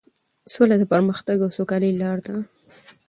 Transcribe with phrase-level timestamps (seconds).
[0.53, 2.35] سوله د پرمختګ او سوکالۍ لاره ده.